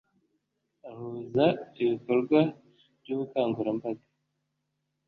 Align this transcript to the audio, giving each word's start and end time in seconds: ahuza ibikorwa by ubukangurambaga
ahuza 0.89 1.45
ibikorwa 1.83 2.39
by 3.01 3.09
ubukangurambaga 3.13 4.05